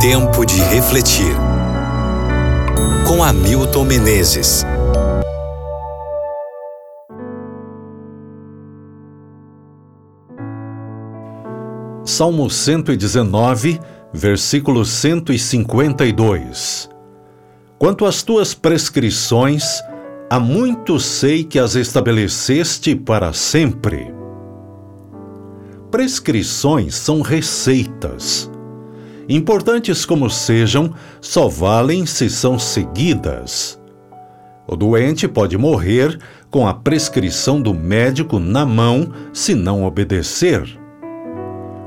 [0.00, 1.36] Tempo de refletir.
[3.06, 4.64] Com Hamilton Menezes.
[12.02, 13.78] Salmo 119,
[14.10, 16.88] versículo 152.
[17.78, 19.82] Quanto às tuas prescrições,
[20.30, 24.14] há muito sei que as estabeleceste para sempre.
[25.90, 28.50] Prescrições são receitas
[29.36, 33.80] importantes como sejam, só valem se são seguidas.
[34.66, 36.18] O doente pode morrer
[36.50, 40.62] com a prescrição do médico na mão se não obedecer.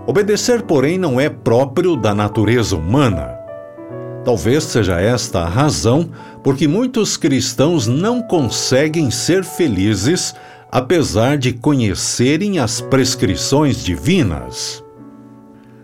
[0.06, 3.38] Obedecer, porém, não é próprio da natureza humana.
[4.26, 6.10] Talvez seja esta a razão
[6.44, 10.34] porque muitos cristãos não conseguem ser felizes
[10.70, 14.83] apesar de conhecerem as prescrições divinas.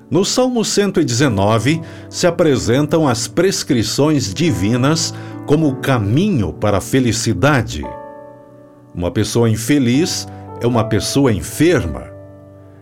[0.09, 5.13] No Salmo 119 se apresentam as prescrições divinas
[5.45, 7.83] como caminho para a felicidade.
[8.93, 10.27] Uma pessoa infeliz
[10.61, 12.05] é uma pessoa enferma.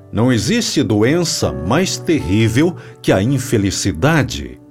[0.09, 4.61] Não existe doença mais terrível que a infelicidade.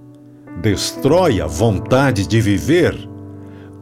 [0.63, 2.97] Destrói a vontade de viver.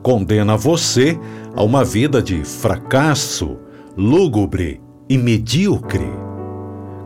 [0.03, 1.17] Condena você
[1.55, 3.57] a uma vida de fracasso,
[3.97, 6.24] lúgubre e medíocre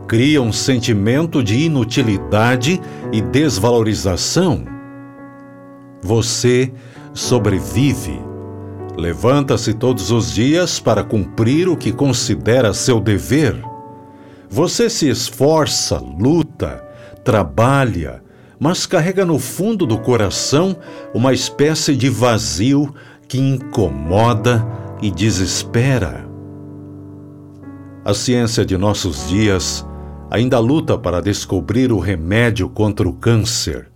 [0.09, 2.81] cria um sentimento de inutilidade
[3.13, 4.65] e desvalorização.
[6.01, 6.73] Você
[7.13, 8.19] sobrevive.
[8.97, 13.55] Levanta-se todos os dias para cumprir o que considera seu dever.
[14.49, 16.83] Você se esforça, luta,
[17.23, 18.23] trabalha,
[18.59, 20.75] mas carrega no fundo do coração
[21.13, 22.95] uma espécie de vazio
[23.27, 24.65] que incomoda
[25.03, 26.27] e desespera.
[28.03, 29.85] A ciência de nossos dias
[30.29, 33.89] ainda luta para descobrir o remédio contra o câncer.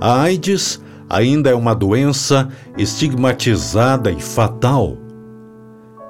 [0.00, 4.96] A AIDS ainda é uma doença estigmatizada e fatal.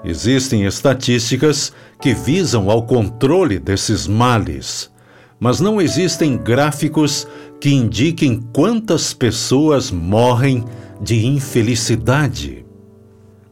[0.04, 4.90] Existem estatísticas que visam ao controle desses males,
[5.38, 7.26] mas não existem gráficos
[7.60, 10.64] que indiquem quantas pessoas morrem
[11.00, 12.64] de infelicidade.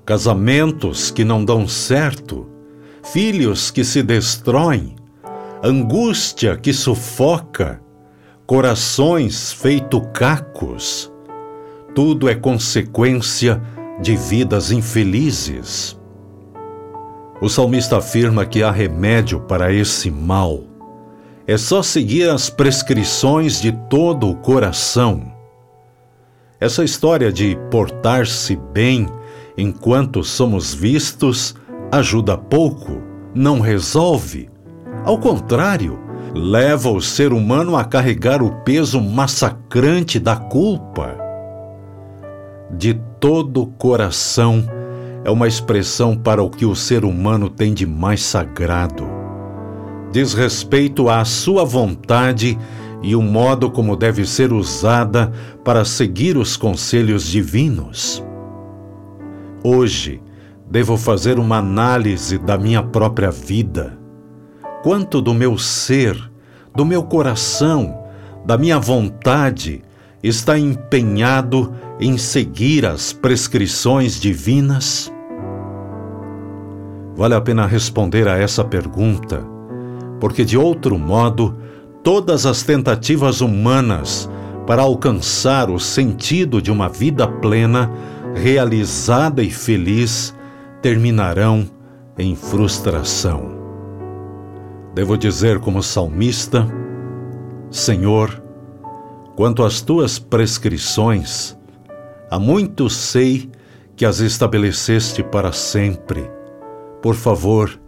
[0.05, 2.47] Casamentos que não dão certo,
[3.13, 4.97] filhos que se destroem,
[5.63, 7.81] angústia que sufoca,
[8.47, 11.13] corações feito cacos.
[11.95, 13.61] Tudo é consequência
[14.01, 15.99] de vidas infelizes.
[17.41, 20.63] O salmista afirma que há remédio para esse mal.
[21.47, 25.33] É só seguir as prescrições de todo o coração.
[26.61, 29.07] Essa história de portar-se bem
[29.57, 31.55] enquanto somos vistos
[31.91, 33.03] ajuda pouco,
[33.35, 34.51] não resolve
[35.05, 35.99] ao contrário,
[36.35, 41.17] leva o ser humano a carregar o peso massacrante da culpa.
[42.71, 44.65] De todo o coração
[45.25, 49.09] é uma expressão para o que o ser humano tem de mais sagrado.
[50.13, 52.59] Diz respeito à sua vontade
[53.03, 55.33] e o modo como deve ser usada
[55.65, 58.25] para seguir os conselhos divinos.
[59.63, 60.23] Hoje,
[60.71, 63.98] devo fazer uma análise da minha própria vida
[64.83, 66.17] quanto do meu ser,
[66.75, 68.05] do meu coração,
[68.45, 69.83] da minha vontade
[70.23, 75.13] está empenhado em seguir as prescrições divinas?
[77.17, 79.45] Vale a pena responder a essa pergunta,
[80.21, 81.57] porque de outro modo,
[82.03, 84.31] todas as tentativas humanas
[84.67, 87.91] para alcançar o sentido de uma vida plena,
[88.35, 90.35] realizada e feliz
[90.81, 91.67] terminarão
[92.19, 93.58] em frustração.
[94.95, 96.67] Devo dizer, como salmista:
[97.71, 98.43] Senhor,
[99.37, 101.57] quanto às tuas prescrições,
[102.31, 103.51] há muito sei
[103.95, 106.31] que as estabeleceste para sempre.
[107.03, 107.81] Por favor,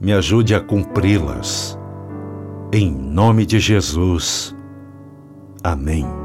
[0.00, 1.78] me ajude a cumpri-las.
[2.72, 4.54] Em nome de Jesus.
[5.62, 6.21] Amém.